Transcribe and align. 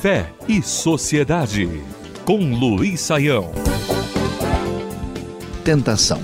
Fé 0.00 0.32
e 0.46 0.62
Sociedade, 0.62 1.68
com 2.24 2.54
Luiz 2.54 3.00
Saião. 3.00 3.50
Tentação. 5.64 6.22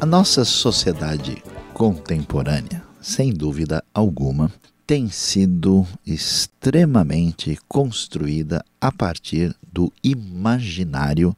A 0.00 0.06
nossa 0.06 0.44
sociedade 0.44 1.42
contemporânea, 1.74 2.84
sem 3.00 3.32
dúvida 3.32 3.82
alguma, 3.92 4.52
tem 4.86 5.08
sido 5.08 5.86
extremamente 6.06 7.58
construída 7.68 8.64
a 8.80 8.92
partir 8.92 9.54
do 9.72 9.92
imaginário 10.04 11.34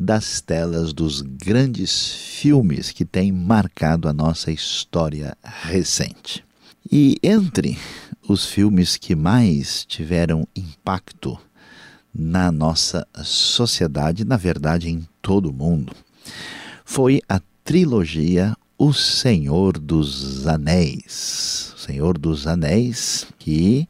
das 0.00 0.40
telas 0.40 0.94
dos 0.94 1.20
grandes 1.20 2.10
filmes 2.14 2.90
que 2.90 3.04
têm 3.04 3.30
marcado 3.30 4.08
a 4.08 4.14
nossa 4.14 4.50
história 4.50 5.36
recente. 5.44 6.42
E 6.90 7.18
entre 7.22 7.78
os 8.26 8.46
filmes 8.46 8.96
que 8.96 9.14
mais 9.14 9.84
tiveram 9.84 10.48
impacto 10.56 11.38
na 12.14 12.50
nossa 12.50 13.06
sociedade, 13.22 14.24
na 14.24 14.38
verdade 14.38 14.88
em 14.88 15.06
todo 15.20 15.50
o 15.50 15.52
mundo, 15.52 15.92
foi 16.82 17.20
a 17.28 17.38
trilogia 17.62 18.56
O 18.78 18.94
Senhor 18.94 19.78
dos 19.78 20.46
Anéis. 20.46 21.74
O 21.76 21.78
Senhor 21.78 22.16
dos 22.16 22.46
Anéis, 22.46 23.26
que 23.38 23.86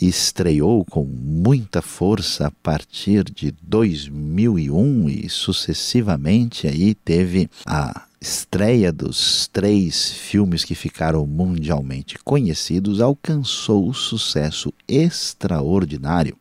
estreou 0.00 0.84
com 0.84 1.04
muita 1.04 1.80
força 1.80 2.48
a 2.48 2.50
partir 2.50 3.24
de 3.24 3.50
2001 3.62 5.08
e 5.08 5.28
sucessivamente 5.28 6.66
aí 6.66 6.94
teve 6.94 7.48
a 7.64 8.06
estreia 8.20 8.92
dos 8.92 9.48
três 9.48 10.10
filmes 10.12 10.64
que 10.64 10.74
ficaram 10.74 11.26
mundialmente 11.26 12.18
conhecidos 12.24 13.00
alcançou 13.00 13.88
o 13.88 13.94
sucesso 13.94 14.72
extraordinário 14.88 16.36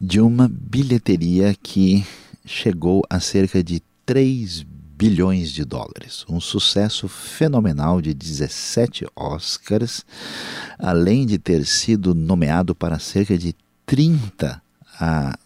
de 0.00 0.20
uma 0.20 0.48
bilheteria 0.48 1.54
que 1.62 2.04
chegou 2.44 3.02
a 3.08 3.20
cerca 3.20 3.62
de 3.62 3.82
3 4.04 4.62
bilhões 5.00 5.50
de 5.50 5.64
dólares. 5.64 6.26
Um 6.28 6.38
sucesso 6.38 7.08
fenomenal 7.08 8.02
de 8.02 8.12
17 8.12 9.06
Oscars, 9.16 10.04
além 10.78 11.24
de 11.24 11.38
ter 11.38 11.64
sido 11.64 12.14
nomeado 12.14 12.74
para 12.74 12.98
cerca 12.98 13.38
de 13.38 13.56
30 13.86 14.60
a 15.00 15.38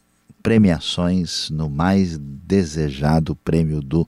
premiações 0.43 1.51
no 1.51 1.71
mais 1.71 2.19
desejado 2.19 3.37
prêmio 3.37 3.81
do 3.81 4.07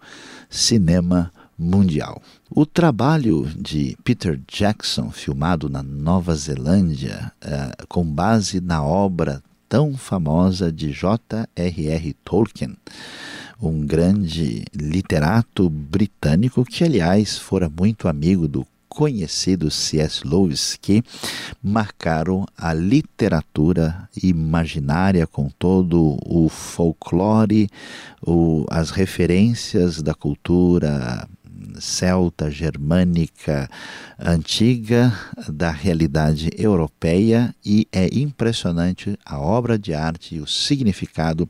cinema 0.51 1.33
mundial. 1.57 2.21
O 2.51 2.67
trabalho 2.67 3.49
de 3.57 3.97
Peter 4.03 4.41
Jackson, 4.49 5.13
filmado 5.13 5.69
na 5.69 5.81
Nova 5.81 6.35
Zelândia, 6.35 7.33
uh, 7.45 7.87
com 7.87 8.05
base 8.05 8.61
na 8.61 8.83
obra 8.83 9.41
tão 9.69 9.97
famosa 9.97 10.73
de 10.73 10.91
J.R.R. 10.91 12.17
Tolkien, 12.25 12.77
um 13.61 13.87
grande 13.87 14.65
literato 14.75 15.69
britânico 15.69 16.65
que, 16.65 16.85
aliás, 16.85 17.39
fora 17.39 17.69
muito 17.69 18.09
amigo 18.09 18.47
do 18.47 18.67
conhecido 18.97 19.71
C.S. 19.71 20.27
Lewis 20.27 20.79
que 20.81 21.03
marcaram 21.63 22.47
a 22.57 22.73
literatura 22.73 24.09
imaginária 24.23 25.27
com 25.27 25.51
todo 25.51 26.19
o 26.25 26.49
folclore, 26.49 27.69
o, 28.27 28.65
as 28.71 28.91
referências 28.91 30.01
da 30.01 30.15
cultura 30.15 31.29
celta, 31.81 32.51
germânica, 32.51 33.69
antiga 34.19 35.13
da 35.49 35.71
realidade 35.71 36.51
europeia 36.57 37.55
e 37.65 37.87
é 37.93 38.09
impressionante 38.13 39.19
a 39.25 39.39
obra 39.39 39.79
de 39.79 39.95
arte 39.95 40.37
e 40.37 40.41
o 40.41 40.47
significado 40.47 41.49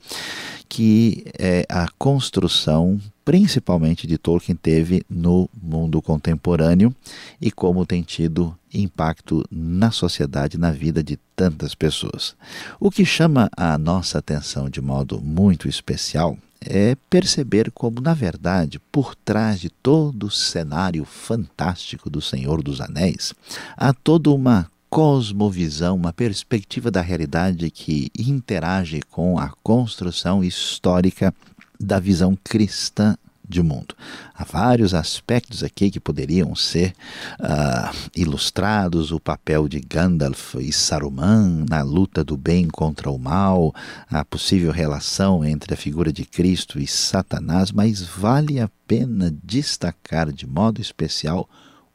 que 0.68 1.24
é, 1.38 1.64
a 1.68 1.88
construção, 1.96 3.00
principalmente 3.24 4.06
de 4.06 4.18
Tolkien, 4.18 4.56
teve 4.56 5.02
no 5.08 5.48
mundo 5.60 6.02
contemporâneo 6.02 6.94
e 7.40 7.50
como 7.50 7.86
tem 7.86 8.02
tido 8.02 8.56
impacto 8.74 9.44
na 9.50 9.90
sociedade, 9.90 10.58
na 10.58 10.70
vida 10.70 11.02
de 11.02 11.18
tantas 11.34 11.74
pessoas. 11.74 12.34
O 12.78 12.90
que 12.90 13.04
chama 13.04 13.48
a 13.56 13.78
nossa 13.78 14.18
atenção 14.18 14.68
de 14.68 14.80
modo 14.80 15.20
muito 15.20 15.68
especial 15.68 16.36
é 16.60 16.96
perceber 17.08 17.70
como, 17.70 18.00
na 18.00 18.14
verdade, 18.14 18.78
por 18.90 19.14
trás 19.14 19.60
de 19.60 19.70
todo 19.70 20.24
o 20.24 20.30
cenário 20.30 21.04
fantástico 21.04 22.08
do 22.10 22.20
Senhor 22.20 22.62
dos 22.62 22.80
Anéis, 22.80 23.34
há 23.76 23.92
toda 23.92 24.30
uma 24.30 24.70
cosmovisão, 24.88 25.96
uma 25.96 26.12
perspectiva 26.12 26.90
da 26.90 27.00
realidade 27.00 27.70
que 27.70 28.10
interage 28.18 29.02
com 29.10 29.38
a 29.38 29.50
construção 29.62 30.42
histórica 30.42 31.34
da 31.78 32.00
visão 32.00 32.38
cristã 32.42 33.16
de 33.48 33.62
mundo. 33.62 33.94
Há 34.34 34.44
vários 34.44 34.94
aspectos 34.94 35.62
aqui 35.62 35.90
que 35.90 36.00
poderiam 36.00 36.54
ser 36.54 36.92
uh, 37.40 37.96
ilustrados: 38.14 39.12
o 39.12 39.20
papel 39.20 39.68
de 39.68 39.80
Gandalf 39.80 40.54
e 40.56 40.72
Saruman 40.72 41.64
na 41.68 41.82
luta 41.82 42.24
do 42.24 42.36
bem 42.36 42.68
contra 42.68 43.10
o 43.10 43.18
mal, 43.18 43.74
a 44.10 44.24
possível 44.24 44.72
relação 44.72 45.44
entre 45.44 45.74
a 45.74 45.76
figura 45.76 46.12
de 46.12 46.24
Cristo 46.24 46.78
e 46.78 46.86
Satanás, 46.86 47.70
mas 47.70 48.02
vale 48.02 48.60
a 48.60 48.68
pena 48.86 49.34
destacar 49.42 50.32
de 50.32 50.46
modo 50.46 50.80
especial 50.80 51.48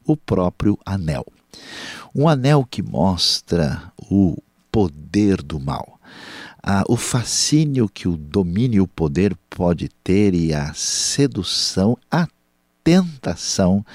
o 0.05 0.15
próprio 0.17 0.77
anel. 0.85 1.25
Um 2.13 2.27
anel 2.27 2.67
que 2.69 2.81
mostra 2.81 3.91
o 4.09 4.37
poder 4.71 5.41
do 5.41 5.59
mal 5.59 5.99
ah, 6.63 6.83
o 6.87 6.95
fascínio 6.95 7.89
que 7.89 8.07
o 8.07 8.15
domínio 8.15 8.77
e 8.77 8.81
o 8.81 8.87
poder 8.87 9.35
pode 9.49 9.89
ter 10.03 10.33
e 10.33 10.53
a 10.53 10.73
sedução, 10.73 11.97
a 12.09 12.27
tentação 12.83 13.85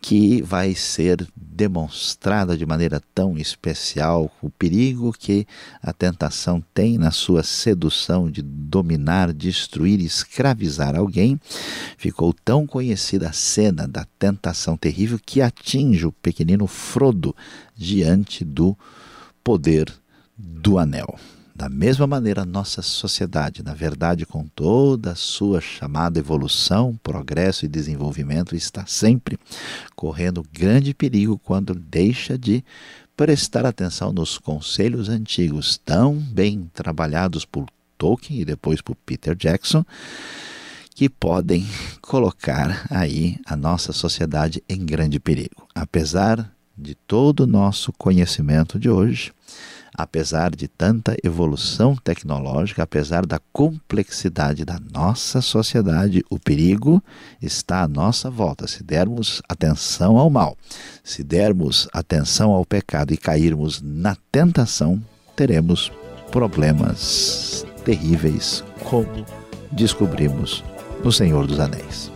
que 0.00 0.40
vai 0.42 0.74
ser 0.74 1.26
demonstrada 1.36 2.56
de 2.56 2.64
maneira 2.64 3.02
tão 3.14 3.36
especial, 3.36 4.30
o 4.40 4.48
perigo 4.48 5.12
que 5.12 5.46
a 5.82 5.92
tentação 5.92 6.62
tem 6.72 6.96
na 6.96 7.10
sua 7.10 7.42
sedução 7.42 8.30
de 8.30 8.40
dominar, 8.40 9.32
destruir, 9.32 10.00
escravizar 10.00 10.96
alguém. 10.96 11.38
Ficou 11.96 12.32
tão 12.32 12.66
conhecida 12.66 13.28
a 13.28 13.32
cena 13.32 13.88
da 13.88 14.06
tentação 14.18 14.76
terrível 14.76 15.18
que 15.24 15.42
atinge 15.42 16.06
o 16.06 16.12
pequenino 16.12 16.66
Frodo 16.68 17.34
diante 17.76 18.44
do 18.44 18.78
poder 19.42 19.92
do 20.36 20.78
anel. 20.78 21.18
Da 21.58 21.68
mesma 21.68 22.06
maneira, 22.06 22.44
nossa 22.44 22.82
sociedade, 22.82 23.64
na 23.64 23.74
verdade, 23.74 24.24
com 24.24 24.46
toda 24.46 25.10
a 25.10 25.16
sua 25.16 25.60
chamada 25.60 26.16
evolução, 26.16 26.96
progresso 27.02 27.64
e 27.64 27.68
desenvolvimento, 27.68 28.54
está 28.54 28.86
sempre 28.86 29.36
correndo 29.96 30.46
grande 30.52 30.94
perigo 30.94 31.36
quando 31.36 31.74
deixa 31.74 32.38
de 32.38 32.64
prestar 33.16 33.66
atenção 33.66 34.12
nos 34.12 34.38
conselhos 34.38 35.08
antigos, 35.08 35.76
tão 35.84 36.14
bem 36.14 36.70
trabalhados 36.72 37.44
por 37.44 37.66
Tolkien 37.98 38.40
e 38.40 38.44
depois 38.44 38.80
por 38.80 38.94
Peter 38.94 39.34
Jackson, 39.34 39.84
que 40.94 41.08
podem 41.08 41.66
colocar 42.00 42.86
aí 42.88 43.36
a 43.44 43.56
nossa 43.56 43.92
sociedade 43.92 44.62
em 44.68 44.86
grande 44.86 45.18
perigo. 45.18 45.66
Apesar 45.74 46.54
de 46.76 46.94
todo 46.94 47.40
o 47.40 47.46
nosso 47.48 47.92
conhecimento 47.94 48.78
de 48.78 48.88
hoje, 48.88 49.32
apesar 49.96 50.54
de 50.54 50.68
tanta 50.68 51.16
evolução 51.22 51.96
tecnológica, 51.96 52.82
apesar 52.82 53.26
da 53.26 53.40
complexidade 53.52 54.64
da 54.64 54.78
nossa 54.92 55.40
sociedade, 55.40 56.24
o 56.30 56.38
perigo 56.38 57.02
está 57.40 57.82
à 57.82 57.88
nossa 57.88 58.30
volta. 58.30 58.66
Se 58.66 58.82
dermos 58.82 59.42
atenção 59.48 60.16
ao 60.16 60.30
mal, 60.30 60.56
se 61.02 61.22
dermos 61.22 61.88
atenção 61.92 62.52
ao 62.52 62.64
pecado 62.64 63.12
e 63.12 63.16
cairmos 63.16 63.80
na 63.82 64.16
tentação, 64.30 65.02
teremos 65.34 65.90
problemas 66.30 67.66
terríveis, 67.84 68.62
como 68.84 69.24
descobrimos 69.72 70.64
no 71.02 71.12
Senhor 71.12 71.46
dos 71.46 71.60
Anéis. 71.60 72.10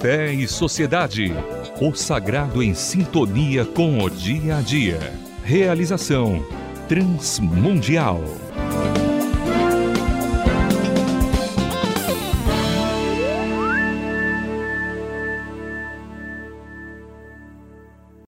Fé 0.00 0.32
e 0.32 0.46
Sociedade 0.46 1.34
o 1.80 1.94
sagrado 1.94 2.62
em 2.62 2.74
sintonia 2.74 3.64
com 3.64 3.98
o 3.98 4.08
dia 4.08 4.56
a 4.56 4.60
dia. 4.62 5.12
Realização 5.44 6.44
Transmundial. 6.88 8.45